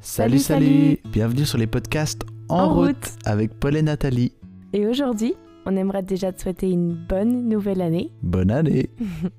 Salut, 0.00 0.38
salut, 0.38 0.98
Bienvenue 1.10 1.44
sur 1.44 1.58
les 1.58 1.66
podcasts 1.66 2.22
En, 2.48 2.60
En 2.60 2.74
route, 2.74 2.86
route. 2.86 3.08
avec 3.24 3.52
Paul 3.58 3.76
et 3.76 3.82
Nathalie. 3.82 4.32
Et 4.72 4.86
aujourd'hui, 4.86 5.34
on 5.66 5.76
aimerait 5.76 6.02
déjà 6.02 6.32
te 6.32 6.40
souhaiter 6.40 6.70
une 6.70 6.94
bonne 6.94 7.48
nouvelle 7.48 7.80
année. 7.80 8.12
Bonne 8.22 8.50
année 8.50 8.90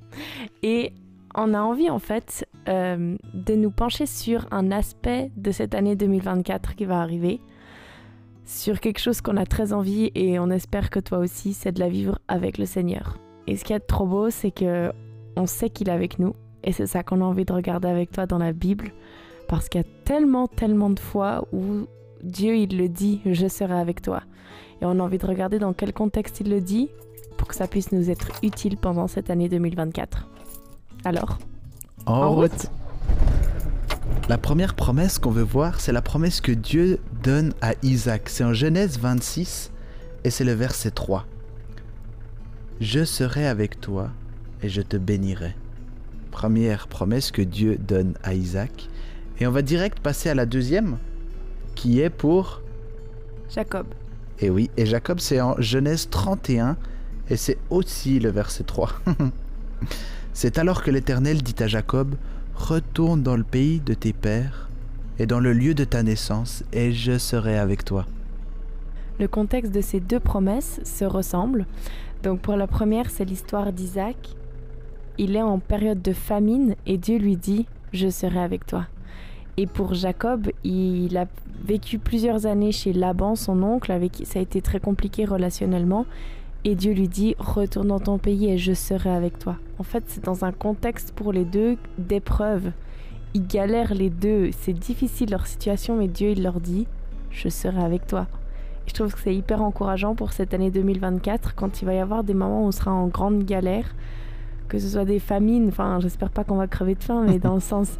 Et 0.63 0.91
on 1.35 1.53
a 1.53 1.61
envie 1.61 1.89
en 1.89 1.99
fait 1.99 2.45
euh, 2.67 3.15
de 3.33 3.55
nous 3.55 3.71
pencher 3.71 4.05
sur 4.05 4.47
un 4.51 4.71
aspect 4.71 5.31
de 5.37 5.51
cette 5.51 5.75
année 5.75 5.95
2024 5.95 6.75
qui 6.75 6.85
va 6.85 7.01
arriver. 7.01 7.39
Sur 8.45 8.79
quelque 8.79 8.99
chose 8.99 9.21
qu'on 9.21 9.37
a 9.37 9.45
très 9.45 9.73
envie 9.73 10.11
et 10.15 10.39
on 10.39 10.49
espère 10.49 10.89
que 10.89 10.99
toi 10.99 11.19
aussi, 11.19 11.53
c'est 11.53 11.71
de 11.71 11.79
la 11.79 11.89
vivre 11.89 12.19
avec 12.27 12.57
le 12.57 12.65
Seigneur. 12.65 13.17
Et 13.47 13.55
ce 13.55 13.63
qui 13.63 13.73
est 13.73 13.79
trop 13.79 14.07
beau, 14.07 14.29
c'est 14.29 14.51
que 14.51 14.91
on 15.35 15.45
sait 15.45 15.69
qu'il 15.69 15.87
est 15.89 15.93
avec 15.93 16.19
nous. 16.19 16.33
Et 16.63 16.73
c'est 16.73 16.87
ça 16.87 17.03
qu'on 17.03 17.21
a 17.21 17.25
envie 17.25 17.45
de 17.45 17.53
regarder 17.53 17.87
avec 17.87 18.11
toi 18.11 18.25
dans 18.25 18.39
la 18.39 18.51
Bible. 18.51 18.91
Parce 19.49 19.67
qu'il 19.67 19.81
y 19.81 19.83
a 19.83 19.87
tellement, 20.05 20.47
tellement 20.47 20.89
de 20.91 20.99
fois 20.99 21.45
où 21.51 21.87
Dieu, 22.23 22.55
il 22.55 22.77
le 22.77 22.87
dit, 22.87 23.19
je 23.25 23.47
serai 23.47 23.73
avec 23.73 24.01
toi. 24.01 24.21
Et 24.81 24.85
on 24.85 24.91
a 24.91 25.03
envie 25.03 25.17
de 25.17 25.25
regarder 25.25 25.59
dans 25.59 25.73
quel 25.73 25.91
contexte 25.91 26.39
il 26.39 26.49
le 26.49 26.61
dit 26.61 26.89
pour 27.35 27.47
que 27.47 27.55
ça 27.55 27.67
puisse 27.67 27.91
nous 27.91 28.09
être 28.09 28.29
utile 28.43 28.77
pendant 28.77 29.07
cette 29.07 29.29
année 29.29 29.49
2024. 29.49 30.29
Alors, 31.03 31.39
En, 32.05 32.13
En 32.13 32.31
route. 32.31 32.51
route. 32.51 32.71
La 34.29 34.37
première 34.37 34.75
promesse 34.75 35.17
qu'on 35.17 35.31
veut 35.31 35.41
voir, 35.41 35.79
c'est 35.81 35.91
la 35.91 36.03
promesse 36.03 36.41
que 36.41 36.51
Dieu 36.51 36.99
donne 37.23 37.53
à 37.61 37.73
Isaac. 37.81 38.29
C'est 38.29 38.43
en 38.43 38.53
Genèse 38.53 38.99
26 38.99 39.71
et 40.23 40.29
c'est 40.29 40.43
le 40.43 40.53
verset 40.53 40.91
3. 40.91 41.25
Je 42.79 43.03
serai 43.03 43.47
avec 43.47 43.81
toi 43.81 44.09
et 44.61 44.69
je 44.69 44.81
te 44.81 44.97
bénirai. 44.97 45.55
Première 46.29 46.87
promesse 46.87 47.31
que 47.31 47.41
Dieu 47.41 47.77
donne 47.77 48.13
à 48.23 48.35
Isaac. 48.35 48.87
Et 49.39 49.47
on 49.47 49.51
va 49.51 49.61
direct 49.61 49.99
passer 49.99 50.29
à 50.29 50.35
la 50.35 50.45
deuxième, 50.45 50.97
qui 51.75 52.01
est 52.01 52.09
pour 52.09 52.61
Jacob. 53.49 53.87
Et 54.39 54.49
oui, 54.49 54.69
et 54.77 54.85
Jacob, 54.85 55.19
c'est 55.19 55.39
en 55.41 55.55
Genèse 55.59 56.09
31, 56.09 56.77
et 57.29 57.37
c'est 57.37 57.57
aussi 57.69 58.19
le 58.19 58.29
verset 58.29 58.63
3. 58.63 58.91
c'est 60.33 60.57
alors 60.57 60.83
que 60.83 60.91
l'Éternel 60.91 61.41
dit 61.41 61.55
à 61.63 61.67
Jacob, 61.67 62.15
Retourne 62.55 63.23
dans 63.23 63.37
le 63.37 63.43
pays 63.43 63.79
de 63.79 63.93
tes 63.93 64.11
pères, 64.11 64.69
et 65.17 65.25
dans 65.25 65.39
le 65.39 65.53
lieu 65.53 65.73
de 65.73 65.85
ta 65.85 66.03
naissance, 66.03 66.63
et 66.73 66.91
je 66.91 67.17
serai 67.17 67.57
avec 67.57 67.85
toi. 67.85 68.05
Le 69.19 69.27
contexte 69.27 69.71
de 69.73 69.81
ces 69.81 69.99
deux 69.99 70.19
promesses 70.19 70.79
se 70.83 71.05
ressemble. 71.05 71.65
Donc 72.23 72.39
pour 72.39 72.55
la 72.55 72.67
première, 72.67 73.09
c'est 73.09 73.25
l'histoire 73.25 73.73
d'Isaac. 73.73 74.15
Il 75.17 75.35
est 75.35 75.41
en 75.41 75.59
période 75.59 76.01
de 76.01 76.13
famine 76.13 76.75
et 76.85 76.97
Dieu 76.97 77.17
lui 77.17 77.35
dit, 77.35 77.65
je 77.91 78.09
serai 78.09 78.39
avec 78.39 78.65
toi. 78.65 78.87
Et 79.61 79.67
pour 79.67 79.93
Jacob, 79.93 80.47
il 80.63 81.17
a 81.17 81.25
vécu 81.65 81.99
plusieurs 81.99 82.45
années 82.45 82.71
chez 82.71 82.93
Laban, 82.93 83.35
son 83.35 83.61
oncle, 83.61 83.91
avec 83.91 84.13
qui 84.13 84.25
ça 84.25 84.39
a 84.39 84.41
été 84.41 84.61
très 84.61 84.79
compliqué 84.79 85.25
relationnellement. 85.25 86.05
Et 86.63 86.75
Dieu 86.75 86.93
lui 86.93 87.09
dit, 87.09 87.35
retourne 87.39 87.89
dans 87.89 87.99
ton 87.99 88.19
pays 88.19 88.49
et 88.49 88.57
je 88.57 88.71
serai 88.71 89.09
avec 89.09 89.37
toi. 89.37 89.57
En 89.77 89.83
fait, 89.83 90.05
c'est 90.07 90.23
dans 90.23 90.45
un 90.45 90.53
contexte 90.53 91.11
pour 91.11 91.33
les 91.33 91.43
deux 91.43 91.75
d'épreuve. 91.97 92.71
Ils 93.33 93.45
galèrent 93.45 93.93
les 93.93 94.09
deux, 94.09 94.51
c'est 94.57 94.71
difficile 94.71 95.31
leur 95.31 95.45
situation, 95.45 95.97
mais 95.97 96.07
Dieu, 96.07 96.29
il 96.29 96.41
leur 96.41 96.61
dit, 96.61 96.87
je 97.29 97.49
serai 97.49 97.83
avec 97.83 98.07
toi. 98.07 98.27
Et 98.87 98.89
je 98.89 98.93
trouve 98.93 99.13
que 99.13 99.19
c'est 99.19 99.35
hyper 99.35 99.61
encourageant 99.61 100.15
pour 100.15 100.31
cette 100.31 100.53
année 100.53 100.71
2024, 100.71 101.53
quand 101.55 101.81
il 101.81 101.85
va 101.85 101.95
y 101.95 101.99
avoir 101.99 102.23
des 102.23 102.33
moments 102.33 102.63
où 102.63 102.67
on 102.67 102.71
sera 102.71 102.93
en 102.93 103.07
grande 103.07 103.43
galère, 103.43 103.93
que 104.69 104.79
ce 104.79 104.87
soit 104.87 105.03
des 105.03 105.19
famines, 105.19 105.67
enfin 105.67 105.99
j'espère 105.99 106.29
pas 106.29 106.45
qu'on 106.45 106.55
va 106.55 106.67
crever 106.67 106.95
de 106.95 107.03
faim, 107.03 107.25
mais 107.27 107.39
dans 107.39 107.55
le 107.55 107.59
sens 107.59 107.97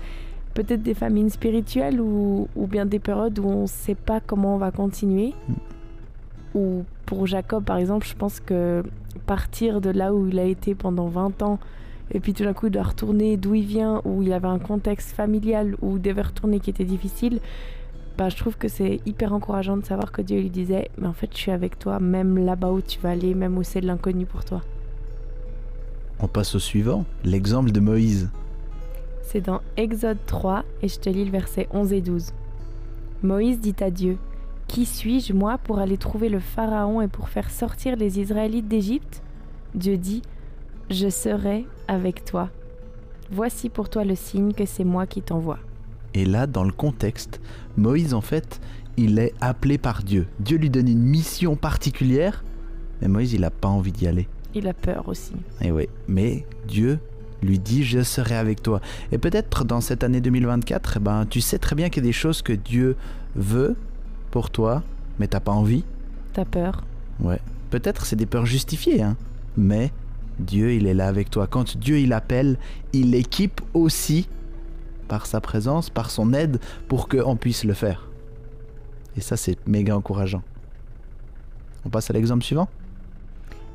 peut-être 0.64 0.84
des 0.84 0.94
famines 0.94 1.30
spirituelles 1.30 2.02
ou, 2.02 2.50
ou 2.58 2.68
bien 2.68 2.86
des 2.86 3.00
périodes 3.00 3.40
où 3.40 3.48
on 3.48 3.62
ne 3.62 3.68
sait 3.68 3.96
pas 3.96 4.20
comment 4.20 4.56
on 4.56 4.58
va 4.58 4.72
continuer. 4.72 5.34
Ou 6.54 6.84
pour 7.06 7.28
Jacob 7.28 7.64
par 7.64 7.78
exemple, 7.78 8.06
je 8.06 8.14
pense 8.14 8.42
que 8.42 8.84
partir 9.26 9.80
de 9.80 9.90
là 9.90 10.14
où 10.14 10.28
il 10.28 10.38
a 10.38 10.44
été 10.44 10.76
pendant 10.76 11.08
20 11.08 11.42
ans, 11.44 11.60
et 12.12 12.20
puis 12.20 12.34
tout 12.34 12.44
d'un 12.44 12.52
coup 12.52 12.68
il 12.68 12.72
doit 12.72 12.84
retourner 12.84 13.38
d'où 13.38 13.56
il 13.56 13.66
vient, 13.66 14.02
où 14.04 14.22
il 14.22 14.34
avait 14.34 14.50
un 14.50 14.60
contexte 14.60 15.12
familial 15.12 15.78
où 15.82 15.96
il 15.96 16.02
devait 16.02 16.24
retourner 16.24 16.60
qui 16.60 16.72
était 16.72 16.84
difficile, 16.84 17.40
bah, 18.18 18.28
je 18.28 18.36
trouve 18.36 18.58
que 18.58 18.68
c'est 18.68 19.00
hyper 19.06 19.32
encourageant 19.32 19.78
de 19.78 19.86
savoir 19.86 20.12
que 20.12 20.22
Dieu 20.22 20.42
lui 20.42 20.50
disait 20.50 20.90
Mais 20.98 21.08
en 21.08 21.14
fait, 21.14 21.30
je 21.32 21.38
suis 21.38 21.52
avec 21.52 21.80
toi, 21.80 22.02
même 22.02 22.38
là-bas 22.38 22.72
où 22.72 22.82
tu 22.82 23.00
vas 23.00 23.12
aller, 23.12 23.34
même 23.34 23.58
où 23.58 23.64
c'est 23.64 23.80
de 23.80 23.88
l'inconnu 23.88 24.26
pour 24.26 24.44
toi. 24.44 24.62
On 26.20 26.28
passe 26.28 26.54
au 26.54 26.60
suivant, 26.60 27.06
l'exemple 27.24 27.72
de 27.72 27.80
Moïse. 27.80 28.30
C'est 29.32 29.42
dans 29.42 29.62
Exode 29.78 30.18
3, 30.26 30.64
et 30.82 30.88
je 30.88 31.00
te 31.00 31.08
lis 31.08 31.24
le 31.24 31.30
verset 31.30 31.68
11 31.72 31.94
et 31.94 32.02
12. 32.02 32.34
Moïse 33.22 33.60
dit 33.60 33.76
à 33.80 33.92
Dieu 33.92 34.18
Qui 34.68 34.86
suis-je, 34.88 35.34
moi, 35.34 35.60
pour 35.60 35.78
aller 35.78 35.98
trouver 35.98 36.30
le 36.30 36.40
Pharaon 36.40 37.00
et 37.00 37.08
pour 37.08 37.30
faire 37.30 37.52
sortir 37.52 37.96
les 37.96 38.20
Israélites 38.20 38.68
d'Égypte? 38.68 39.22
Dieu 39.76 39.98
dit 39.98 40.24
Je 40.90 41.10
serai 41.10 41.68
avec 41.88 42.26
toi. 42.26 42.50
Voici 43.30 43.70
pour 43.70 43.92
toi 43.92 44.04
le 44.04 44.16
signe 44.16 44.52
que 44.52 44.66
c'est 44.66 44.84
moi 44.84 45.06
qui 45.06 45.22
t'envoie. 45.22 45.60
Et 46.16 46.26
là, 46.26 46.48
dans 46.48 46.64
le 46.64 46.72
contexte, 46.72 47.40
Moïse, 47.78 48.16
en 48.16 48.22
fait, 48.22 48.60
il 48.98 49.20
est 49.20 49.36
appelé 49.42 49.78
par 49.78 50.02
Dieu. 50.02 50.26
Dieu 50.40 50.58
lui 50.58 50.72
donne 50.72 50.88
une 50.88 51.04
mission 51.04 51.56
particulière, 51.56 52.44
mais 53.00 53.08
Moïse, 53.08 53.34
il 53.34 53.42
n'a 53.42 53.52
pas 53.52 53.68
envie 53.68 53.92
d'y 53.92 54.08
aller. 54.08 54.28
Il 54.56 54.68
a 54.68 54.74
peur 54.74 55.08
aussi. 55.08 55.34
Et 55.62 55.72
oui, 55.72 55.88
mais 56.08 56.48
Dieu 56.68 56.98
lui 57.42 57.60
dit 57.60 57.84
je 57.84 58.04
serai 58.04 58.36
avec 58.36 58.62
toi. 58.62 58.82
Et 59.12 59.18
peut-être 59.18 59.66
dans 59.66 59.82
cette 59.82 60.04
année 60.04 60.22
2024, 60.22 60.98
eh 60.98 61.00
ben, 61.00 61.26
tu 61.26 61.42
sais 61.42 61.60
très 61.60 61.76
bien 61.76 61.90
qu'il 61.90 62.04
y 62.04 62.06
a 62.06 62.10
des 62.10 62.14
choses 62.14 62.42
que 62.42 62.54
Dieu 62.54 62.96
veut 63.36 63.76
pour 64.32 64.50
toi, 64.50 64.84
mais 65.20 65.28
t'as 65.28 65.40
pas 65.40 65.52
envie. 65.52 65.84
T'as 66.34 66.46
peur 66.46 66.84
Ouais. 67.20 67.40
Peut-être 67.70 68.06
c'est 68.06 68.16
des 68.16 68.26
peurs 68.26 68.46
justifiées, 68.46 69.02
hein. 69.02 69.16
Mais 69.58 69.92
Dieu, 70.40 70.74
il 70.74 70.88
est 70.88 70.94
là 70.94 71.08
avec 71.08 71.30
toi. 71.30 71.48
Quand 71.48 71.78
Dieu, 71.78 72.00
il 72.00 72.14
appelle, 72.14 72.58
il 72.94 73.14
équipe 73.14 73.62
aussi 73.74 74.28
par 75.08 75.26
sa 75.26 75.42
présence, 75.42 75.90
par 75.90 76.12
son 76.12 76.34
aide, 76.34 76.60
pour 76.88 77.10
qu'on 77.10 77.36
puisse 77.36 77.64
le 77.64 77.74
faire. 77.74 78.08
Et 79.18 79.22
ça, 79.22 79.36
c'est 79.36 79.58
méga 79.68 79.98
encourageant. 79.98 80.44
On 81.84 81.90
passe 81.90 82.10
à 82.10 82.14
l'exemple 82.14 82.44
suivant? 82.44 82.70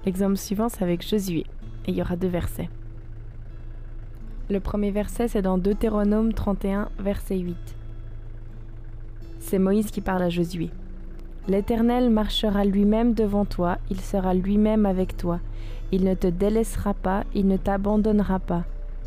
L'exemple 0.07 0.37
suivant, 0.37 0.69
c'est 0.69 0.83
avec 0.83 1.07
Josué. 1.07 1.45
Et 1.87 1.91
il 1.91 1.97
y 1.97 2.01
aura 2.03 2.17
deux 2.17 2.29
versets. 2.29 2.69
Le 4.51 4.61
premier 4.61 4.91
verset, 4.91 5.29
c'est 5.29 5.41
dans 5.41 5.57
Deutéronome 5.57 6.35
31, 6.35 6.91
verset 6.99 7.39
8. 7.39 7.57
C'est 9.41 9.59
Moïse 9.59 9.91
qui 9.91 10.03
parle 10.03 10.23
à 10.23 10.29
Josué. 10.29 10.69
L'Éternel 11.49 12.11
marchera 12.11 12.67
lui-même 12.67 13.15
devant 13.15 13.47
toi, 13.47 13.79
il 13.91 14.01
sera 14.01 14.35
lui-même 14.35 14.85
avec 14.85 15.17
toi. 15.17 15.41
Il 15.93 16.05
ne 16.05 16.15
te 16.15 16.27
délaissera 16.27 16.93
pas, 16.93 17.25
il 17.35 17.49
ne 17.49 17.57
t'abandonnera 17.57 18.39
pas. 18.39 18.65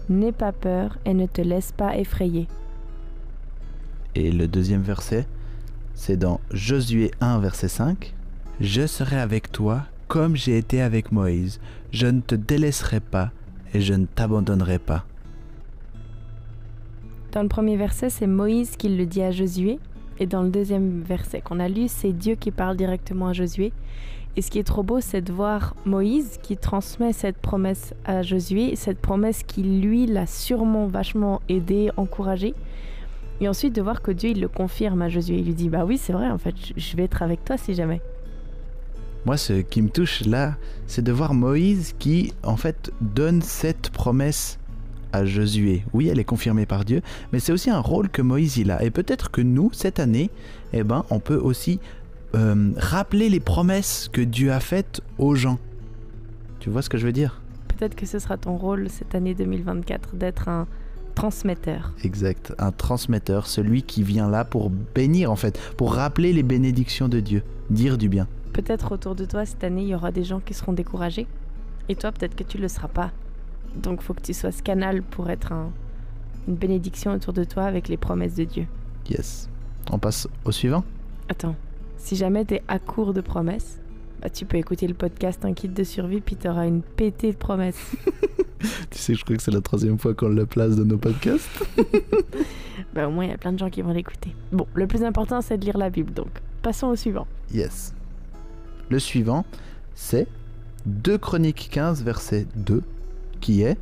N'aie 0.09 0.31
pas 0.31 0.51
peur 0.51 0.97
et 1.05 1.13
ne 1.13 1.27
te 1.27 1.41
laisse 1.41 1.71
pas 1.71 1.97
effrayer. 1.97 2.47
Et 4.15 4.31
le 4.31 4.47
deuxième 4.47 4.81
verset, 4.81 5.27
c'est 5.93 6.17
dans 6.17 6.39
Josué 6.49 7.11
1, 7.21 7.37
verset 7.39 7.67
5. 7.67 8.15
Je 8.59 8.87
serai 8.87 9.19
avec 9.19 9.51
toi 9.51 9.83
comme 10.07 10.35
j'ai 10.35 10.57
été 10.57 10.81
avec 10.81 11.11
Moïse. 11.11 11.59
Je 11.91 12.07
ne 12.07 12.21
te 12.21 12.33
délaisserai 12.33 13.01
pas 13.01 13.29
et 13.75 13.81
je 13.81 13.93
ne 13.93 14.07
t'abandonnerai 14.07 14.79
pas. 14.79 15.05
Dans 17.31 17.41
le 17.43 17.49
premier 17.49 17.75
verset, 17.77 18.09
c'est 18.09 18.27
Moïse 18.27 18.75
qui 18.77 18.89
le 18.89 19.05
dit 19.05 19.21
à 19.21 19.31
Josué. 19.31 19.79
Et 20.19 20.25
dans 20.25 20.41
le 20.41 20.49
deuxième 20.49 21.01
verset 21.01 21.41
qu'on 21.41 21.59
a 21.59 21.67
lu, 21.69 21.88
c'est 21.88 22.11
Dieu 22.11 22.35
qui 22.35 22.51
parle 22.51 22.75
directement 22.77 23.27
à 23.27 23.33
Josué. 23.33 23.71
Et 24.35 24.41
ce 24.41 24.49
qui 24.49 24.59
est 24.59 24.63
trop 24.63 24.83
beau, 24.83 24.99
c'est 25.01 25.21
de 25.21 25.31
voir 25.33 25.75
Moïse 25.85 26.39
qui 26.41 26.57
transmet 26.57 27.11
cette 27.13 27.37
promesse 27.37 27.93
à 28.05 28.21
Josué, 28.23 28.75
cette 28.75 28.99
promesse 28.99 29.43
qui, 29.43 29.63
lui, 29.63 30.05
l'a 30.05 30.25
sûrement 30.27 30.87
vachement 30.87 31.41
aidé, 31.49 31.91
encouragé. 31.97 32.53
Et 33.41 33.47
ensuite 33.47 33.75
de 33.75 33.81
voir 33.81 34.01
que 34.01 34.11
Dieu, 34.11 34.31
il 34.31 34.41
le 34.41 34.47
confirme 34.47 35.02
à 35.03 35.09
Josué. 35.09 35.37
Il 35.37 35.46
lui 35.46 35.53
dit, 35.53 35.69
bah 35.69 35.85
oui, 35.85 35.97
c'est 35.97 36.13
vrai, 36.13 36.29
en 36.29 36.37
fait, 36.40 36.55
je- 36.75 36.96
vais 36.97 37.03
être 37.03 37.22
avec 37.22 37.43
toi 37.46 37.57
si 37.57 37.75
jamais. 37.75 38.02
Moi, 39.25 39.37
ce 39.37 39.53
qui 39.53 39.81
me 39.81 39.90
touche 39.90 40.25
là, 40.25 40.55
c'est 40.87 41.03
de 41.03 41.11
voir 41.11 41.34
Moïse 41.34 41.93
qui, 41.99 42.34
en 42.43 42.57
fait, 42.57 42.91
donne 43.02 43.41
cette 43.41 43.90
promesse 43.90 44.57
à 45.13 45.25
Josué. 45.25 45.83
Oui, 45.93 46.07
elle 46.07 46.19
est 46.19 46.23
confirmée 46.23 46.65
par 46.65 46.85
Dieu, 46.85 47.01
mais 47.31 47.39
c'est 47.39 47.51
aussi 47.51 47.69
un 47.69 47.79
rôle 47.79 48.09
que 48.09 48.21
Moïse 48.21 48.57
il 48.57 48.71
a. 48.71 48.83
Et 48.83 48.91
peut-être 48.91 49.31
que 49.31 49.41
nous, 49.41 49.69
cette 49.73 49.99
année, 49.99 50.29
eh 50.73 50.83
ben, 50.83 51.05
on 51.09 51.19
peut 51.19 51.37
aussi 51.37 51.79
euh, 52.35 52.71
rappeler 52.77 53.29
les 53.29 53.39
promesses 53.39 54.09
que 54.11 54.21
Dieu 54.21 54.51
a 54.51 54.59
faites 54.59 55.01
aux 55.17 55.35
gens. 55.35 55.59
Tu 56.59 56.69
vois 56.69 56.81
ce 56.81 56.89
que 56.89 56.97
je 56.97 57.05
veux 57.05 57.13
dire? 57.13 57.41
Peut-être 57.67 57.95
que 57.95 58.05
ce 58.05 58.19
sera 58.19 58.37
ton 58.37 58.57
rôle 58.57 58.89
cette 58.89 59.15
année 59.15 59.33
2024 59.33 60.15
d'être 60.15 60.49
un 60.49 60.67
transmetteur. 61.15 61.93
Exact, 62.03 62.53
un 62.59 62.71
transmetteur, 62.71 63.47
celui 63.47 63.81
qui 63.83 64.03
vient 64.03 64.29
là 64.29 64.45
pour 64.45 64.69
bénir 64.69 65.31
en 65.31 65.35
fait, 65.35 65.59
pour 65.75 65.93
rappeler 65.93 66.33
les 66.33 66.43
bénédictions 66.43 67.07
de 67.07 67.19
Dieu, 67.19 67.43
dire 67.69 67.97
du 67.97 68.09
bien. 68.09 68.27
Peut-être 68.53 68.91
autour 68.91 69.15
de 69.15 69.25
toi 69.25 69.45
cette 69.45 69.63
année, 69.63 69.83
il 69.83 69.87
y 69.87 69.95
aura 69.95 70.11
des 70.11 70.23
gens 70.23 70.39
qui 70.39 70.53
seront 70.53 70.73
découragés. 70.73 71.27
Et 71.89 71.95
toi, 71.95 72.11
peut-être 72.11 72.35
que 72.35 72.43
tu 72.43 72.57
le 72.57 72.67
seras 72.67 72.87
pas. 72.87 73.11
Donc, 73.82 74.02
faut 74.02 74.14
que 74.14 74.22
tu 74.22 74.34
sois 74.34 74.52
ce 74.52 74.62
canal 74.64 75.02
pour 75.03 75.29
être 75.29 75.52
un- 75.52 75.72
une 76.47 76.56
bénédiction 76.56 77.14
autour 77.14 77.34
de 77.34 77.44
toi 77.44 77.64
avec 77.64 77.88
les 77.90 77.97
promesses 77.97 78.35
de 78.35 78.44
Dieu. 78.46 78.66
Yes. 79.09 79.50
On 79.91 80.00
passe 80.00 80.28
au 80.46 80.52
suivant 80.52 80.84
Attends, 81.29 81.56
si 81.97 82.16
jamais 82.16 82.46
t'es 82.46 82.64
à 82.68 82.79
court 82.79 83.14
de 83.14 83.22
promesses, 83.22 83.79
bah, 84.22 84.29
tu 84.29 84.46
peux 84.46 84.58
écouter 84.58 84.88
le 84.88 84.94
podcast 84.94 85.44
Un 85.46 85.53
kit 85.53 85.68
de 85.70 85.84
survie, 85.84 86.22
puis 86.22 86.35
t'auras 86.35 86.66
une 86.68 86.82
pétée 86.82 87.32
de 87.32 87.38
promesses. 87.38 87.91
Tu 88.90 88.97
sais, 88.97 89.14
je 89.14 89.24
crois 89.24 89.35
que 89.38 89.44
c'est 89.44 89.52
la 89.52 89.62
troisième 89.62 90.00
fois 90.00 90.14
qu'on 90.16 90.29
le 90.29 90.46
place 90.47 90.76
dans 90.76 90.84
nos 90.85 90.97
podcasts. 90.97 91.47
bah, 92.96 93.08
au 93.08 93.12
moins, 93.12 93.26
il 93.26 93.29
y 93.29 93.34
a 93.34 93.38
plein 93.38 93.53
de 93.53 93.59
gens 93.59 93.70
qui 93.70 93.82
vont 93.84 93.94
l'écouter. 93.94 94.34
Bon, 94.52 94.66
le 94.74 94.88
plus 94.88 95.03
important, 95.03 95.41
c'est 95.41 95.58
de 95.59 95.66
lire 95.66 95.78
la 95.78 95.90
Bible, 95.91 96.12
donc 96.14 96.29
passons 96.64 96.88
au 96.88 96.96
suivant. 96.96 97.28
Yes. 97.53 97.94
Le 98.90 98.97
suivant, 99.00 99.46
c'est 99.94 100.28
2 100.88 101.18
Chroniques 101.20 101.70
15, 101.72 102.03
verset 102.03 102.47
2, 102.56 102.82
qui 103.37 103.63
est 103.63 103.78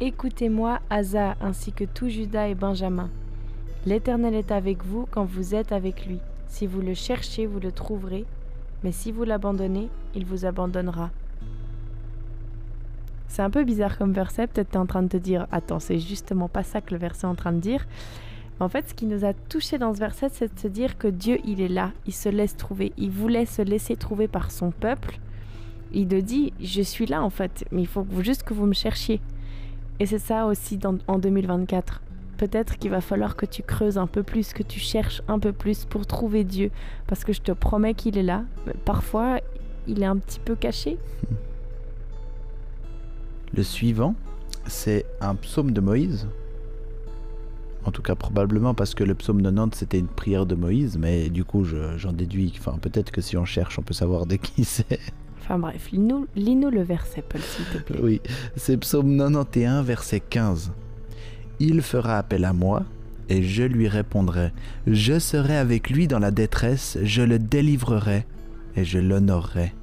Écoutez-moi, 0.00 0.80
Asa, 0.90 1.36
ainsi 1.40 1.72
que 1.72 1.84
tout 1.84 2.08
Judas 2.08 2.48
et 2.48 2.54
Benjamin. 2.54 3.08
L'Éternel 3.86 4.34
est 4.34 4.50
avec 4.50 4.84
vous 4.84 5.06
quand 5.10 5.24
vous 5.24 5.54
êtes 5.54 5.72
avec 5.72 6.06
lui. 6.06 6.18
Si 6.48 6.66
vous 6.66 6.80
le 6.80 6.94
cherchez, 6.94 7.46
vous 7.46 7.60
le 7.60 7.72
trouverez, 7.72 8.24
mais 8.84 8.92
si 8.92 9.12
vous 9.12 9.24
l'abandonnez, 9.24 9.88
il 10.14 10.24
vous 10.24 10.44
abandonnera. 10.44 11.10
C'est 13.28 13.42
un 13.42 13.50
peu 13.50 13.64
bizarre 13.64 13.96
comme 13.96 14.12
verset, 14.12 14.46
peut-être 14.46 14.70
tu 14.70 14.74
es 14.74 14.80
en 14.80 14.86
train 14.86 15.02
de 15.02 15.08
te 15.08 15.16
dire, 15.16 15.46
attends, 15.52 15.80
c'est 15.80 15.98
justement 15.98 16.48
pas 16.48 16.62
ça 16.62 16.80
que 16.80 16.92
le 16.92 17.00
verset 17.00 17.26
est 17.26 17.30
en 17.30 17.34
train 17.34 17.52
de 17.52 17.60
dire. 17.60 17.86
En 18.60 18.68
fait, 18.68 18.88
ce 18.88 18.94
qui 18.94 19.06
nous 19.06 19.24
a 19.24 19.32
touché 19.32 19.78
dans 19.78 19.94
ce 19.94 19.98
verset, 19.98 20.28
c'est 20.30 20.54
de 20.54 20.60
se 20.60 20.68
dire 20.68 20.98
que 20.98 21.08
Dieu, 21.08 21.38
il 21.44 21.60
est 21.60 21.68
là, 21.68 21.92
il 22.06 22.12
se 22.12 22.28
laisse 22.28 22.56
trouver, 22.56 22.92
il 22.96 23.10
voulait 23.10 23.46
se 23.46 23.62
laisser 23.62 23.96
trouver 23.96 24.28
par 24.28 24.50
son 24.50 24.70
peuple. 24.70 25.18
Il 25.94 26.08
te 26.08 26.20
dit, 26.20 26.52
je 26.60 26.82
suis 26.82 27.06
là 27.06 27.22
en 27.22 27.30
fait, 27.30 27.64
mais 27.70 27.82
il 27.82 27.86
faut 27.86 28.06
juste 28.20 28.42
que 28.44 28.54
vous 28.54 28.66
me 28.66 28.72
cherchiez. 28.74 29.20
Et 30.00 30.06
c'est 30.06 30.18
ça 30.18 30.46
aussi 30.46 30.78
en 31.06 31.18
2024. 31.18 32.02
Peut-être 32.38 32.78
qu'il 32.78 32.90
va 32.90 33.00
falloir 33.00 33.36
que 33.36 33.46
tu 33.46 33.62
creuses 33.62 33.98
un 33.98 34.06
peu 34.06 34.22
plus, 34.22 34.52
que 34.52 34.62
tu 34.62 34.80
cherches 34.80 35.22
un 35.28 35.38
peu 35.38 35.52
plus 35.52 35.84
pour 35.84 36.06
trouver 36.06 36.44
Dieu, 36.44 36.70
parce 37.06 37.24
que 37.24 37.32
je 37.32 37.40
te 37.40 37.52
promets 37.52 37.94
qu'il 37.94 38.18
est 38.18 38.22
là. 38.22 38.42
Mais 38.66 38.74
parfois, 38.84 39.38
il 39.86 40.02
est 40.02 40.06
un 40.06 40.16
petit 40.16 40.40
peu 40.40 40.54
caché. 40.56 40.98
Le 43.54 43.62
suivant, 43.62 44.14
c'est 44.66 45.04
un 45.20 45.34
psaume 45.34 45.72
de 45.72 45.80
Moïse. 45.80 46.26
En 47.84 47.90
tout 47.90 48.02
cas, 48.02 48.14
probablement 48.14 48.74
parce 48.74 48.94
que 48.94 49.04
le 49.04 49.14
psaume 49.14 49.42
90 49.42 49.76
c'était 49.76 49.98
une 49.98 50.06
prière 50.06 50.46
de 50.46 50.54
Moïse, 50.54 50.96
mais 50.98 51.28
du 51.28 51.44
coup, 51.44 51.64
je- 51.64 51.98
j'en 51.98 52.12
déduis. 52.12 52.54
Enfin, 52.58 52.78
peut-être 52.80 53.10
que 53.10 53.20
si 53.20 53.36
on 53.36 53.44
cherche, 53.44 53.78
on 53.78 53.82
peut 53.82 53.92
savoir 53.94 54.24
de 54.24 54.36
qui 54.36 54.64
c'est. 54.64 54.98
Enfin 55.52 55.58
bref, 55.58 55.90
lis-nous 55.92 56.70
le 56.70 56.82
verset, 56.82 57.22
Paul, 57.28 57.42
s'il 57.42 57.66
te 57.66 57.76
plaît. 57.76 58.00
Oui, 58.02 58.22
c'est 58.56 58.78
psaume 58.78 59.18
91, 59.18 59.84
verset 59.84 60.20
15. 60.20 60.72
Il 61.60 61.82
fera 61.82 62.16
appel 62.16 62.46
à 62.46 62.54
moi, 62.54 62.84
et 63.28 63.42
je 63.42 63.62
lui 63.62 63.86
répondrai. 63.86 64.50
Je 64.86 65.18
serai 65.18 65.58
avec 65.58 65.90
lui 65.90 66.08
dans 66.08 66.20
la 66.20 66.30
détresse, 66.30 66.96
je 67.02 67.20
le 67.20 67.38
délivrerai, 67.38 68.24
et 68.76 68.86
je 68.86 68.98
l'honorerai. 68.98 69.74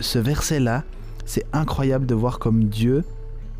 Ce 0.00 0.18
verset-là, 0.18 0.82
c'est 1.26 1.44
incroyable 1.52 2.06
de 2.06 2.14
voir 2.14 2.38
comme 2.38 2.64
Dieu, 2.64 3.04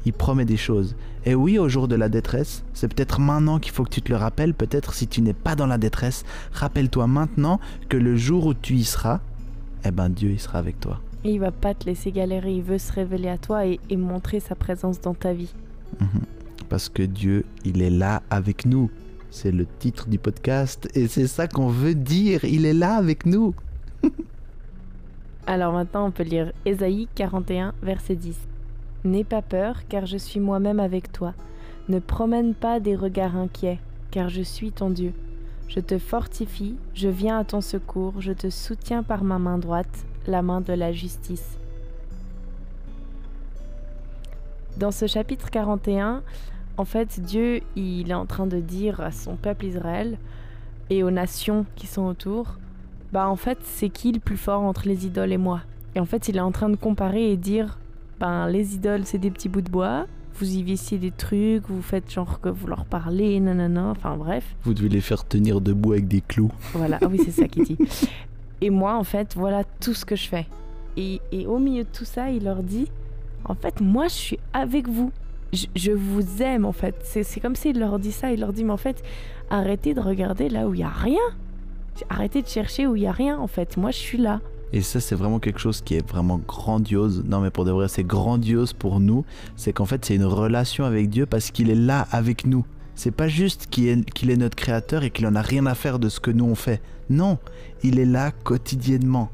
il 0.07 0.15
promet 0.15 0.47
des 0.47 0.57
choses. 0.57 0.97
Et 1.27 1.35
oui, 1.35 1.59
au 1.59 1.69
jour 1.69 1.87
de 1.87 1.97
la 1.97 2.09
détresse, 2.09 2.65
c'est 2.73 2.89
peut-être 2.89 3.21
maintenant 3.21 3.59
qu'il 3.59 3.73
faut 3.73 3.85
que 3.85 3.91
tu 3.91 4.01
te 4.01 4.11
le 4.11 4.17
rappelles, 4.17 4.55
peut-être 4.55 4.95
si 4.95 5.07
tu 5.07 5.21
n'es 5.21 5.35
pas 5.35 5.55
dans 5.55 5.67
la 5.67 5.77
détresse, 5.77 6.25
rappelle-toi 6.55 7.07
maintenant 7.09 7.61
que 7.91 7.99
le 7.99 8.17
jour 8.17 8.47
où 8.47 8.55
tu 8.55 8.73
y 8.73 8.85
seras, 8.85 9.21
eh 9.85 9.91
ben 9.91 10.09
Dieu 10.09 10.31
il 10.31 10.41
sera 10.41 10.59
avec 10.59 10.81
toi. 10.81 10.99
Et 11.25 11.33
il 11.33 11.39
va 11.39 11.53
pas 11.53 11.75
te 11.75 11.87
laisser 11.87 12.11
galérer, 12.11 12.55
il 12.55 12.63
veut 12.63 12.79
se 12.79 12.93
révéler 12.93 13.29
à 13.29 13.39
toi 13.39 13.67
et, 13.67 13.79
et 13.91 13.97
montrer 13.97 14.41
sa 14.41 14.55
présence 14.55 15.01
dans 15.01 15.15
ta 15.15 15.33
vie. 15.33 15.55
Mhm. 16.01 16.23
Parce 16.69 16.89
que 16.89 17.03
Dieu, 17.03 17.45
il 17.65 17.83
est 17.83 17.91
là 17.91 18.23
avec 18.31 18.67
nous. 18.67 18.91
C'est 19.31 19.53
le 19.53 19.67
titre 19.79 20.09
du 20.09 20.19
podcast 20.19 20.89
et 20.95 21.07
c'est 21.07 21.27
ça 21.27 21.49
qu'on 21.49 21.69
veut 21.69 21.95
dire. 21.95 22.45
Il 22.45 22.67
est 22.67 22.75
là 22.75 22.97
avec 22.97 23.25
nous. 23.27 23.55
Alors 25.47 25.73
maintenant, 25.73 26.07
on 26.07 26.11
peut 26.11 26.23
lire 26.23 26.53
Ésaïe 26.65 27.09
41, 27.15 27.75
verset 27.83 28.15
10. 28.15 28.39
N'aie 29.05 29.25
pas 29.25 29.43
peur, 29.43 29.83
car 29.89 30.07
je 30.07 30.17
suis 30.17 30.39
moi-même 30.39 30.79
avec 30.79 31.11
toi. 31.11 31.35
Ne 31.89 31.99
promène 31.99 32.55
pas 32.55 32.79
des 32.79 32.95
regards 32.95 33.37
inquiets, 33.37 33.81
car 34.11 34.29
je 34.29 34.43
suis 34.43 34.71
ton 34.71 34.91
Dieu. 34.91 35.13
Je 35.69 35.81
te 35.81 35.99
fortifie, 35.99 36.77
je 36.95 37.09
viens 37.09 37.39
à 37.39 37.45
ton 37.45 37.61
secours, 37.61 38.21
je 38.21 38.33
te 38.33 38.51
soutiens 38.51 39.03
par 39.03 39.25
ma 39.25 39.39
main 39.39 39.59
droite, 39.59 40.07
la 40.27 40.43
main 40.43 40.61
de 40.61 40.73
la 40.73 40.93
justice. 40.93 41.59
Dans 44.79 44.91
ce 44.91 45.07
chapitre 45.07 45.51
41, 45.51 46.23
en 46.79 46.85
fait, 46.85 47.21
Dieu, 47.21 47.61
il 47.77 48.11
est 48.11 48.15
en 48.15 48.27
train 48.27 48.47
de 48.47 48.61
dire 48.61 49.01
à 49.01 49.13
son 49.13 49.37
peuple 49.37 49.67
Israël 49.67 50.19
et 50.91 51.03
aux 51.03 51.11
nations 51.11 51.67
qui 51.77 51.87
sont 51.87 52.07
autour, 52.07 52.59
bah 53.13 53.29
en 53.29 53.37
fait, 53.37 53.59
c'est 53.63 53.91
qui 53.91 54.13
le 54.13 54.21
plus 54.21 54.39
fort 54.39 54.63
entre 54.63 54.89
les 54.89 55.07
idoles 55.07 55.33
et 55.33 55.39
moi? 55.39 55.61
Et 55.95 56.01
en 56.01 56.07
fait, 56.07 56.29
il 56.29 56.37
est 56.37 56.41
en 56.41 56.53
train 56.53 56.71
de 56.71 56.77
comparer 56.77 57.31
et 57.31 57.37
dire, 57.37 57.79
ben 58.19 58.49
les 58.49 58.75
idoles, 58.75 59.05
c'est 59.05 59.19
des 59.19 59.31
petits 59.31 59.51
bouts 59.51 59.61
de 59.61 59.71
bois, 59.71 60.07
vous 60.39 60.57
y 60.57 60.63
vissez 60.63 60.97
des 60.97 61.11
trucs, 61.11 61.69
vous 61.69 61.83
faites 61.83 62.11
genre 62.11 62.41
que 62.41 62.49
vous 62.49 62.67
leur 62.67 62.87
parlez, 62.87 63.39
nanana, 63.41 63.89
enfin 63.91 64.17
bref. 64.17 64.45
Vous 64.65 64.73
devez 64.73 64.89
les 64.89 65.03
faire 65.03 65.27
tenir 65.27 65.61
debout 65.61 65.93
avec 65.93 66.09
des 66.09 66.23
clous. 66.23 66.51
Voilà, 66.73 66.99
ah 67.03 67.07
oui, 67.11 67.21
c'est 67.23 67.33
ça 67.33 67.47
dit. 67.47 67.77
Et 68.63 68.71
moi, 68.71 68.95
en 68.95 69.03
fait, 69.03 69.35
voilà 69.35 69.65
tout 69.81 69.93
ce 69.93 70.05
que 70.05 70.15
je 70.15 70.29
fais. 70.29 70.47
Et, 70.97 71.21
au 71.49 71.59
milieu 71.59 71.83
de 71.83 71.89
tout 71.93 72.05
ça, 72.05 72.31
il 72.31 72.45
leur 72.45 72.63
dit, 72.63 72.87
en 73.45 73.57
fait, 73.57 73.81
moi, 73.81 74.07
je 74.07 74.15
suis 74.15 74.39
avec 74.53 74.89
vous. 74.89 75.11
Je, 75.53 75.91
vous 75.91 76.41
aime, 76.41 76.65
en 76.65 76.73
fait. 76.73 76.95
C'est 77.03 77.25
c'est 77.25 77.41
comme 77.41 77.57
s'il 77.57 77.81
leur 77.81 77.99
dit 77.99 78.13
ça. 78.13 78.31
Il 78.31 78.39
leur 78.39 78.53
dit, 78.53 78.63
mais 78.63 78.73
en 78.73 78.77
fait, 78.79 79.03
arrêtez 79.51 79.95
de 79.95 80.01
regarder 80.01 80.49
là 80.49 80.69
où 80.69 80.75
il 80.75 80.79
n'y 80.79 80.85
a 80.85 80.89
rien. 80.89 81.21
Arrêtez 82.09 82.41
de 82.41 82.47
chercher 82.47 82.87
où 82.87 82.95
il 82.95 83.01
n'y 83.01 83.09
a 83.09 83.13
rien, 83.13 83.37
en 83.37 83.49
fait. 83.49 83.77
Moi, 83.77 83.91
je 83.91 83.99
suis 83.99 84.19
là. 84.19 84.41
Et 84.73 84.81
ça, 84.81 85.01
c'est 85.01 85.17
vraiment 85.17 85.41
quelque 85.41 85.59
chose 85.59 85.83
qui 85.83 85.97
est 85.97 86.09
vraiment 86.09 86.39
grandiose. 86.39 87.25
Non, 87.27 87.41
mais 87.41 87.51
pour 87.51 87.65
de 87.65 87.73
vrai, 87.73 87.89
c'est 87.89 88.05
grandiose 88.05 88.75
pour 88.75 89.01
nous. 89.01 89.25
C'est 89.57 89.73
qu'en 89.73 89.87
fait, 89.87 90.05
c'est 90.05 90.15
une 90.15 90.25
relation 90.25 90.85
avec 90.85 91.11
Dieu 91.11 91.27
parce 91.27 91.51
qu'il 91.51 91.69
est 91.69 91.75
là 91.75 92.07
avec 92.13 92.47
nous. 92.47 92.65
C'est 92.95 93.11
pas 93.11 93.29
juste 93.29 93.69
qu'il 93.71 93.89
est, 93.89 94.37
notre 94.37 94.57
créateur 94.57 95.03
et 95.03 95.11
qu'il 95.11 95.27
en 95.27 95.35
a 95.35 95.43
rien 95.43 95.67
à 95.67 95.75
faire 95.75 95.99
de 95.99 96.09
ce 96.09 96.21
que 96.21 96.31
nous 96.31 96.45
on 96.45 96.55
fait. 96.55 96.81
Non, 97.11 97.39
il 97.83 97.99
est 97.99 98.05
là 98.05 98.31
quotidiennement. 98.31 99.31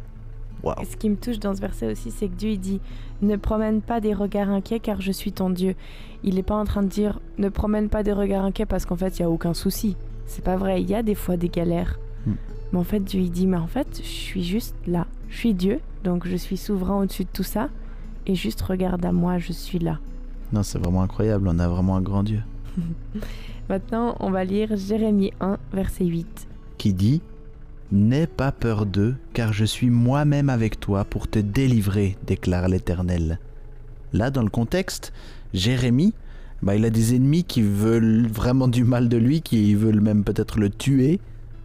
Waouh. 0.63 0.81
Et 0.81 0.85
ce 0.85 0.97
qui 0.97 1.09
me 1.09 1.17
touche 1.17 1.39
dans 1.39 1.55
ce 1.55 1.61
verset 1.61 1.91
aussi, 1.91 2.11
c'est 2.11 2.29
que 2.29 2.35
Dieu 2.35 2.51
il 2.51 2.61
dit 2.61 2.81
Ne 3.23 3.37
promène 3.37 3.81
pas 3.81 4.01
des 4.01 4.15
regards 4.15 4.49
inquiets 4.49 4.81
car 4.81 5.01
je 5.01 5.13
suis 5.13 5.33
ton 5.33 5.51
Dieu. 5.51 5.75
Il 6.25 6.37
n'est 6.37 6.43
pas 6.43 6.57
en 6.57 6.65
train 6.65 6.83
de 6.83 6.89
dire 6.89 7.21
Ne 7.39 7.49
promène 7.49 7.89
pas 7.89 8.03
des 8.03 8.13
regards 8.13 8.45
inquiets 8.45 8.67
parce 8.67 8.85
qu'en 8.85 8.97
fait, 8.97 9.19
il 9.19 9.23
n'y 9.23 9.27
a 9.27 9.31
aucun 9.31 9.55
souci. 9.55 9.97
C'est 10.27 10.45
pas 10.45 10.57
vrai, 10.57 10.83
il 10.83 10.89
y 10.89 10.95
a 10.95 11.03
des 11.03 11.15
fois 11.15 11.37
des 11.37 11.49
galères. 11.49 11.99
Hmm. 12.27 12.35
Mais 12.73 12.79
en 12.79 12.85
fait, 12.85 13.01
Dieu 13.01 13.21
il 13.21 13.31
dit 13.31 13.47
Mais 13.47 13.57
en 13.57 13.69
fait, 13.69 14.01
je 14.03 14.09
suis 14.09 14.45
juste 14.45 14.75
là. 14.87 15.07
Je 15.29 15.37
suis 15.37 15.55
Dieu, 15.55 15.81
donc 16.05 16.27
je 16.27 16.37
suis 16.37 16.57
souverain 16.57 17.03
au-dessus 17.03 17.25
de 17.25 17.31
tout 17.33 17.43
ça. 17.43 17.69
Et 18.27 18.35
juste 18.35 18.61
regarde 18.63 19.05
à 19.05 19.13
moi, 19.13 19.39
je 19.39 19.53
suis 19.53 19.79
là. 19.79 19.99
Non, 20.53 20.63
c'est 20.63 20.79
vraiment 20.79 21.03
incroyable. 21.03 21.49
On 21.49 21.59
a 21.59 21.69
vraiment 21.69 21.97
un 21.97 22.03
grand 22.03 22.23
Dieu 22.23 22.41
Maintenant, 23.69 24.17
on 24.21 24.31
va 24.31 24.45
lire 24.45 24.77
Jérémie 24.77 25.33
1, 25.41 25.59
verset 25.73 26.05
8. 26.05 26.49
qui 26.79 26.95
dit 26.95 27.21
N'aie 27.91 28.27
pas 28.27 28.53
peur 28.53 28.85
d'eux, 28.85 29.15
car 29.33 29.53
je 29.53 29.65
suis 29.65 29.89
moi-même 29.89 30.51
avec 30.51 30.79
toi 30.79 31.05
pour 31.05 31.29
te 31.29 31.39
délivrer, 31.39 32.17
déclare 32.27 32.69
l'Éternel. 32.69 33.39
Là, 34.13 34.31
dans 34.31 34.43
le 34.43 34.51
contexte, 34.51 35.13
Jérémie, 35.55 36.13
bah, 36.63 36.77
il 36.77 36.85
a 36.85 36.91
des 36.91 37.15
ennemis 37.15 37.45
qui 37.45 37.63
veulent 37.63 38.27
vraiment 38.27 38.69
du 38.69 38.85
mal 38.85 39.09
de 39.09 39.17
lui, 39.17 39.41
qui 39.41 39.75
veulent 39.75 40.01
même 40.01 40.25
peut-être 40.25 40.59
le 40.59 40.71
tuer. 40.71 41.19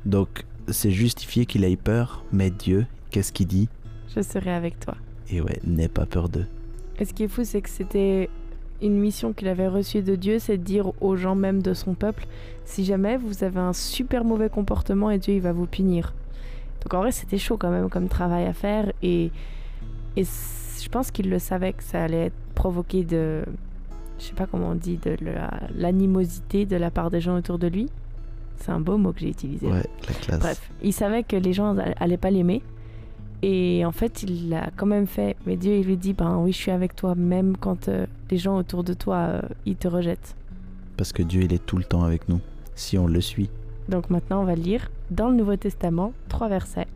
Donc, 0.05 0.45
c'est 0.69 0.91
justifié 0.91 1.45
qu'il 1.45 1.63
ait 1.65 1.75
peur, 1.75 2.23
mais 2.31 2.51
Dieu, 2.51 2.85
qu'est-ce 3.11 3.33
qu'il 3.33 3.47
dit? 3.47 3.67
Je 4.15 4.21
serai 4.21 4.51
avec 4.51 4.79
toi. 4.79 4.95
Et 5.29 5.41
ouais, 5.41 5.59
n'aie 5.65 5.87
pas 5.87 6.05
peur 6.05 6.29
d'eux. 6.29 6.45
Et 6.99 7.05
ce 7.05 7.13
qui 7.13 7.23
est 7.23 7.27
fou, 7.27 7.43
c'est 7.43 7.61
que 7.61 7.69
c'était 7.69 8.29
une 8.83 8.99
mission 8.99 9.33
qu'il 9.33 9.47
avait 9.47 9.67
reçue 9.67 10.01
de 10.01 10.15
Dieu, 10.15 10.37
c'est 10.39 10.57
de 10.57 10.63
dire 10.63 10.91
aux 11.01 11.15
gens 11.15 11.35
même 11.35 11.61
de 11.61 11.73
son 11.73 11.93
peuple, 11.93 12.27
si 12.65 12.83
jamais 12.85 13.17
vous 13.17 13.43
avez 13.43 13.59
un 13.59 13.73
super 13.73 14.23
mauvais 14.23 14.49
comportement 14.49 15.09
et 15.09 15.17
Dieu 15.17 15.33
il 15.35 15.41
va 15.41 15.53
vous 15.53 15.65
punir. 15.65 16.13
Donc 16.83 16.93
en 16.93 16.99
vrai 16.99 17.11
c'était 17.11 17.37
chaud 17.37 17.57
quand 17.57 17.71
même 17.71 17.89
comme 17.89 18.07
travail 18.09 18.45
à 18.45 18.53
faire 18.53 18.91
et, 19.01 19.31
et 20.17 20.23
je 20.23 20.89
pense 20.89 21.11
qu'il 21.11 21.29
le 21.29 21.39
savait 21.39 21.73
que 21.73 21.83
ça 21.83 22.03
allait 22.03 22.31
provoquer 22.55 23.03
de, 23.03 23.43
je 24.19 24.25
sais 24.25 24.33
pas 24.33 24.45
comment 24.47 24.69
on 24.69 24.75
dit, 24.75 24.97
de 24.97 25.15
la- 25.21 25.59
l'animosité 25.75 26.65
de 26.65 26.75
la 26.75 26.91
part 26.91 27.09
des 27.09 27.21
gens 27.21 27.37
autour 27.37 27.57
de 27.57 27.67
lui. 27.67 27.89
C'est 28.57 28.71
un 28.71 28.79
beau 28.79 28.97
mot 28.97 29.11
que 29.13 29.19
j'ai 29.21 29.29
utilisé. 29.29 29.65
Ouais, 29.67 29.83
la 30.07 30.13
classe. 30.15 30.39
Bref, 30.39 30.71
il 30.83 30.93
savait 30.93 31.23
que 31.23 31.35
les 31.35 31.53
gens 31.53 31.77
all- 31.77 31.95
allaient 31.99 32.17
pas 32.17 32.31
l'aimer. 32.31 32.61
Et 33.45 33.83
en 33.83 33.91
fait, 33.91 34.23
il 34.23 34.47
l'a 34.47 34.69
quand 34.77 34.85
même 34.85 35.05
fait. 35.05 35.35
Mais 35.45 35.57
Dieu, 35.57 35.75
il 35.75 35.85
lui 35.85 35.97
dit, 35.97 36.13
ben 36.13 36.37
oui, 36.37 36.53
je 36.53 36.57
suis 36.57 36.71
avec 36.71 36.95
toi, 36.95 37.13
même 37.13 37.57
quand 37.57 37.89
euh, 37.89 38.05
les 38.31 38.37
gens 38.37 38.57
autour 38.57 38.85
de 38.85 38.93
toi, 38.93 39.17
euh, 39.17 39.41
ils 39.65 39.75
te 39.75 39.89
rejettent. 39.89 40.37
Parce 40.95 41.11
que 41.11 41.21
Dieu, 41.21 41.41
il 41.41 41.51
est 41.51 41.65
tout 41.65 41.75
le 41.75 41.83
temps 41.83 42.03
avec 42.03 42.29
nous, 42.29 42.39
si 42.73 42.97
on 42.97 43.05
le 43.05 43.19
suit. 43.19 43.49
Donc 43.89 44.09
maintenant, 44.09 44.43
on 44.43 44.45
va 44.45 44.55
lire 44.55 44.89
dans 45.11 45.27
le 45.27 45.35
Nouveau 45.35 45.57
Testament 45.57 46.13
trois 46.29 46.47
versets. 46.47 46.87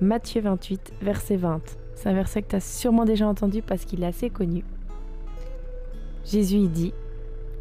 Matthieu 0.00 0.40
28, 0.40 0.92
verset 1.02 1.36
20. 1.36 1.60
C'est 1.96 2.10
un 2.10 2.14
verset 2.14 2.42
que 2.42 2.50
tu 2.50 2.56
as 2.56 2.60
sûrement 2.60 3.04
déjà 3.04 3.26
entendu 3.26 3.60
parce 3.60 3.84
qu'il 3.84 4.04
est 4.04 4.06
assez 4.06 4.30
connu. 4.30 4.62
Jésus 6.24 6.58
y 6.58 6.68
dit, 6.68 6.92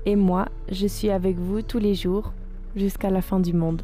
Et 0.05 0.15
moi, 0.15 0.49
je 0.71 0.85
suis 0.85 1.09
avec 1.09 1.37
vous 1.37 1.63
tous 1.63 1.79
les 1.79 1.95
jours 1.95 2.33
jusqu'à 2.75 3.09
la 3.09 3.23
fin 3.23 3.39
du 3.39 3.53
monde. 3.53 3.81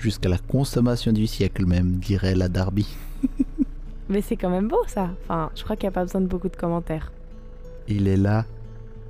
Jusqu'à 0.00 0.28
la 0.28 0.38
consommation 0.38 1.12
du 1.12 1.26
siècle 1.26 1.66
même, 1.66 1.96
dirait 1.96 2.34
la 2.34 2.48
Darby. 2.48 2.86
Mais 4.08 4.22
c'est 4.22 4.36
quand 4.36 4.50
même 4.50 4.68
beau 4.68 4.82
ça. 4.86 5.10
Enfin, 5.22 5.50
je 5.54 5.62
crois 5.62 5.76
qu'il 5.76 5.84
n'y 5.84 5.92
a 5.92 5.94
pas 5.94 6.04
besoin 6.04 6.20
de 6.20 6.26
beaucoup 6.26 6.48
de 6.48 6.56
commentaires. 6.56 7.12
Il 7.86 8.08
est 8.08 8.16
là. 8.16 8.44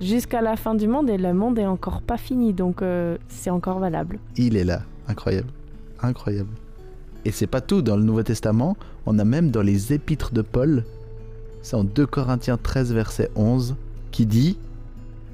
Jusqu'à 0.00 0.40
la 0.40 0.56
fin 0.56 0.74
du 0.74 0.88
monde 0.88 1.08
et 1.10 1.18
le 1.18 1.32
monde 1.32 1.58
est 1.58 1.66
encore 1.66 2.02
pas 2.02 2.16
fini, 2.16 2.52
donc 2.52 2.82
euh, 2.82 3.16
c'est 3.28 3.50
encore 3.50 3.78
valable. 3.78 4.18
Il 4.36 4.56
est 4.56 4.64
là. 4.64 4.82
Incroyable. 5.08 5.48
Incroyable. 6.02 6.50
Et 7.24 7.30
c'est 7.30 7.46
pas 7.46 7.60
tout. 7.60 7.82
Dans 7.82 7.96
le 7.96 8.02
Nouveau 8.02 8.22
Testament, 8.22 8.76
on 9.06 9.18
a 9.18 9.24
même 9.24 9.50
dans 9.50 9.62
les 9.62 9.92
épîtres 9.92 10.32
de 10.32 10.42
Paul, 10.42 10.84
c'est 11.62 11.76
en 11.76 11.84
2 11.84 12.06
Corinthiens 12.06 12.58
13, 12.62 12.92
verset 12.92 13.30
11, 13.36 13.76
qui 14.10 14.24
dit 14.24 14.58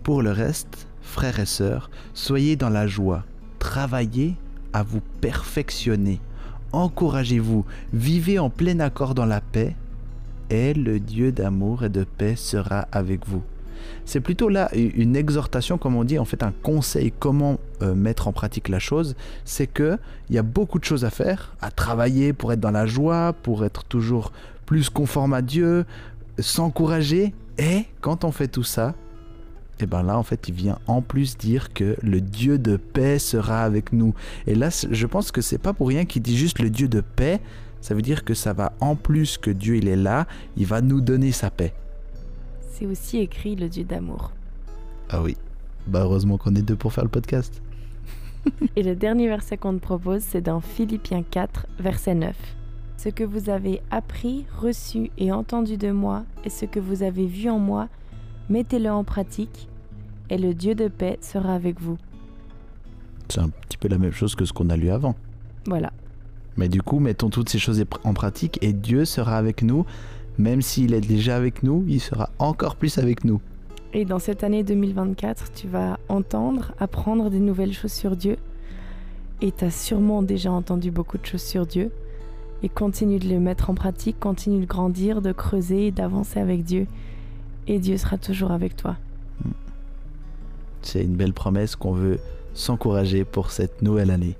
Pour 0.02 0.22
le 0.22 0.32
reste, 0.32 0.88
frères 1.00 1.38
et 1.38 1.46
sœurs, 1.46 1.90
soyez 2.14 2.56
dans 2.56 2.70
la 2.70 2.86
joie, 2.86 3.24
travaillez 3.58 4.34
à 4.76 4.82
vous 4.82 5.00
perfectionner, 5.22 6.20
encouragez-vous, 6.72 7.64
vivez 7.94 8.38
en 8.38 8.50
plein 8.50 8.78
accord 8.80 9.14
dans 9.14 9.24
la 9.24 9.40
paix, 9.40 9.74
et 10.50 10.74
le 10.74 11.00
Dieu 11.00 11.32
d'amour 11.32 11.84
et 11.84 11.88
de 11.88 12.04
paix 12.04 12.36
sera 12.36 12.80
avec 12.92 13.26
vous. 13.26 13.42
C'est 14.04 14.20
plutôt 14.20 14.50
là 14.50 14.68
une 14.74 15.16
exhortation, 15.16 15.78
comme 15.78 15.96
on 15.96 16.04
dit, 16.04 16.18
en 16.18 16.26
fait 16.26 16.42
un 16.42 16.52
conseil 16.62 17.10
comment 17.18 17.58
euh, 17.80 17.94
mettre 17.94 18.28
en 18.28 18.32
pratique 18.32 18.68
la 18.68 18.78
chose. 18.78 19.16
C'est 19.46 19.66
que 19.66 19.98
il 20.28 20.36
y 20.36 20.38
a 20.38 20.42
beaucoup 20.42 20.78
de 20.78 20.84
choses 20.84 21.06
à 21.06 21.10
faire, 21.10 21.54
à 21.62 21.70
travailler 21.70 22.34
pour 22.34 22.52
être 22.52 22.60
dans 22.60 22.70
la 22.70 22.84
joie, 22.84 23.32
pour 23.42 23.64
être 23.64 23.82
toujours 23.84 24.30
plus 24.66 24.90
conforme 24.90 25.32
à 25.32 25.40
Dieu, 25.40 25.86
s'encourager. 26.38 27.32
Et 27.56 27.86
quand 28.02 28.24
on 28.24 28.30
fait 28.30 28.48
tout 28.48 28.62
ça, 28.62 28.94
et 29.78 29.84
eh 29.84 29.86
ben 29.86 30.02
là 30.02 30.18
en 30.18 30.22
fait 30.22 30.48
il 30.48 30.54
vient 30.54 30.78
en 30.86 31.02
plus 31.02 31.36
dire 31.36 31.74
que 31.74 31.96
le 32.02 32.22
Dieu 32.22 32.58
de 32.58 32.78
paix 32.78 33.18
sera 33.18 33.62
avec 33.62 33.92
nous. 33.92 34.14
Et 34.46 34.54
là 34.54 34.70
je 34.90 35.06
pense 35.06 35.30
que 35.30 35.42
c'est 35.42 35.58
pas 35.58 35.74
pour 35.74 35.88
rien 35.88 36.06
qu'il 36.06 36.22
dit 36.22 36.36
juste 36.36 36.60
le 36.60 36.70
Dieu 36.70 36.88
de 36.88 37.02
paix. 37.02 37.40
Ça 37.82 37.94
veut 37.94 38.00
dire 38.00 38.24
que 38.24 38.32
ça 38.32 38.54
va 38.54 38.72
en 38.80 38.96
plus 38.96 39.36
que 39.36 39.50
Dieu 39.50 39.76
il 39.76 39.86
est 39.88 39.96
là, 39.96 40.26
il 40.56 40.64
va 40.64 40.80
nous 40.80 41.02
donner 41.02 41.30
sa 41.30 41.50
paix. 41.50 41.74
C'est 42.72 42.86
aussi 42.86 43.18
écrit 43.18 43.54
le 43.54 43.68
Dieu 43.68 43.84
d'amour. 43.84 44.32
Ah 45.10 45.22
oui. 45.22 45.36
Bah 45.86 46.00
heureusement 46.02 46.38
qu'on 46.38 46.54
est 46.54 46.62
deux 46.62 46.74
pour 46.74 46.92
faire 46.92 47.04
le 47.04 47.10
podcast. 47.10 47.62
Et 48.76 48.82
le 48.82 48.96
dernier 48.96 49.28
verset 49.28 49.56
qu'on 49.56 49.74
te 49.74 49.82
propose, 49.82 50.22
c'est 50.22 50.40
dans 50.40 50.60
Philippiens 50.60 51.22
4, 51.22 51.66
verset 51.78 52.14
9. 52.14 52.36
Ce 52.96 53.08
que 53.08 53.24
vous 53.24 53.50
avez 53.50 53.82
appris, 53.90 54.46
reçu 54.58 55.10
et 55.18 55.32
entendu 55.32 55.76
de 55.76 55.90
moi, 55.90 56.24
et 56.44 56.50
ce 56.50 56.64
que 56.64 56.80
vous 56.80 57.02
avez 57.02 57.26
vu 57.26 57.48
en 57.50 57.58
moi, 57.58 57.88
mettez-le 58.50 58.90
en 58.90 59.04
pratique, 59.04 59.68
et 60.30 60.38
le 60.38 60.54
Dieu 60.54 60.74
de 60.74 60.88
paix 60.88 61.18
sera 61.20 61.54
avec 61.54 61.80
vous. 61.80 61.98
C'est 63.28 63.40
un 63.40 63.48
petit 63.48 63.76
peu 63.76 63.88
la 63.88 63.98
même 63.98 64.12
chose 64.12 64.34
que 64.34 64.44
ce 64.44 64.52
qu'on 64.52 64.70
a 64.70 64.76
lu 64.76 64.90
avant. 64.90 65.14
Voilà. 65.66 65.92
Mais 66.56 66.68
du 66.68 66.80
coup, 66.82 67.00
mettons 67.00 67.28
toutes 67.28 67.48
ces 67.48 67.58
choses 67.58 67.84
en 68.04 68.14
pratique, 68.14 68.58
et 68.62 68.72
Dieu 68.72 69.04
sera 69.04 69.36
avec 69.36 69.62
nous. 69.62 69.84
Même 70.38 70.62
s'il 70.62 70.94
est 70.94 71.00
déjà 71.00 71.36
avec 71.36 71.62
nous, 71.62 71.84
il 71.88 72.00
sera 72.00 72.30
encore 72.38 72.76
plus 72.76 72.98
avec 72.98 73.24
nous. 73.24 73.40
Et 73.92 74.04
dans 74.04 74.18
cette 74.18 74.44
année 74.44 74.62
2024, 74.62 75.52
tu 75.52 75.68
vas 75.68 75.98
entendre, 76.08 76.72
apprendre 76.78 77.30
des 77.30 77.40
nouvelles 77.40 77.72
choses 77.72 77.92
sur 77.92 78.16
Dieu. 78.16 78.36
Et 79.40 79.52
tu 79.52 79.64
as 79.64 79.70
sûrement 79.70 80.22
déjà 80.22 80.52
entendu 80.52 80.90
beaucoup 80.90 81.18
de 81.18 81.24
choses 81.24 81.42
sur 81.42 81.66
Dieu. 81.66 81.90
Et 82.62 82.68
continue 82.68 83.18
de 83.18 83.26
les 83.26 83.38
mettre 83.38 83.70
en 83.70 83.74
pratique, 83.74 84.18
continue 84.18 84.60
de 84.60 84.66
grandir, 84.66 85.22
de 85.22 85.32
creuser, 85.32 85.90
d'avancer 85.90 86.40
avec 86.40 86.64
Dieu 86.64 86.86
et 87.66 87.78
Dieu 87.78 87.96
sera 87.96 88.18
toujours 88.18 88.50
avec 88.50 88.76
toi. 88.76 88.96
C'est 90.82 91.02
une 91.02 91.16
belle 91.16 91.32
promesse 91.32 91.74
qu'on 91.74 91.92
veut 91.92 92.18
s'encourager 92.54 93.24
pour 93.24 93.50
cette 93.50 93.82
nouvelle 93.82 94.10
année. 94.10 94.36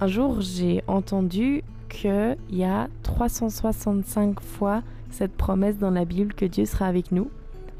Un 0.00 0.06
jour, 0.06 0.40
j'ai 0.40 0.82
entendu 0.86 1.62
qu'il 1.88 2.36
y 2.50 2.64
a 2.64 2.88
365 3.02 4.40
fois 4.40 4.82
cette 5.10 5.32
promesse 5.32 5.78
dans 5.78 5.90
la 5.90 6.04
Bible 6.04 6.34
que 6.34 6.44
Dieu 6.44 6.64
sera 6.64 6.86
avec 6.86 7.12
nous. 7.12 7.30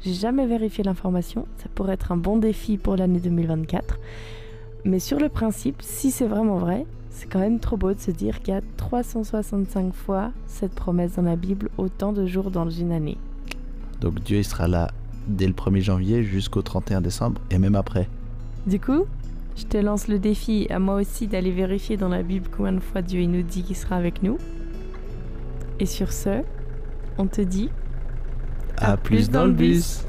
J'ai 0.01 0.13
jamais 0.13 0.45
vérifié 0.45 0.83
l'information, 0.83 1.47
ça 1.57 1.69
pourrait 1.73 1.93
être 1.93 2.11
un 2.11 2.17
bon 2.17 2.37
défi 2.37 2.77
pour 2.77 2.95
l'année 2.95 3.19
2024. 3.19 3.99
Mais 4.85 4.99
sur 4.99 5.19
le 5.19 5.29
principe, 5.29 5.81
si 5.81 6.11
c'est 6.11 6.27
vraiment 6.27 6.57
vrai, 6.57 6.85
c'est 7.09 7.27
quand 7.27 7.39
même 7.39 7.59
trop 7.59 7.77
beau 7.77 7.93
de 7.93 7.99
se 7.99 8.11
dire 8.11 8.41
qu'il 8.41 8.53
y 8.53 8.57
a 8.57 8.61
365 8.77 9.93
fois 9.93 10.31
cette 10.45 10.73
promesse 10.73 11.15
dans 11.15 11.23
la 11.23 11.35
Bible, 11.35 11.69
autant 11.77 12.13
de 12.13 12.25
jours 12.25 12.51
dans 12.51 12.69
une 12.69 12.91
année. 12.91 13.17
Donc 14.01 14.21
Dieu 14.23 14.37
il 14.37 14.45
sera 14.45 14.67
là 14.67 14.91
dès 15.27 15.47
le 15.47 15.53
1er 15.53 15.81
janvier 15.81 16.23
jusqu'au 16.23 16.61
31 16.61 17.01
décembre 17.01 17.41
et 17.51 17.57
même 17.57 17.75
après. 17.75 18.07
Du 18.65 18.79
coup, 18.79 19.05
je 19.57 19.65
te 19.65 19.77
lance 19.77 20.07
le 20.07 20.19
défi 20.19 20.67
à 20.69 20.79
moi 20.79 20.95
aussi 20.95 21.27
d'aller 21.27 21.51
vérifier 21.51 21.97
dans 21.97 22.09
la 22.09 22.23
Bible 22.23 22.47
combien 22.55 22.73
de 22.73 22.79
fois 22.79 23.01
Dieu 23.01 23.21
il 23.21 23.31
nous 23.31 23.41
dit 23.41 23.63
qu'il 23.63 23.75
sera 23.75 23.95
avec 23.95 24.23
nous. 24.23 24.37
Et 25.79 25.85
sur 25.85 26.11
ce, 26.11 26.41
on 27.17 27.27
te 27.27 27.41
dit 27.41 27.69
à, 28.77 28.97
plus, 28.97 29.29
dans, 29.29 29.45
le 29.45 29.51
bus. 29.51 30.03